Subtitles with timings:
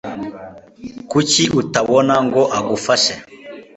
[1.09, 3.13] Kuki utabona ngo agufashe?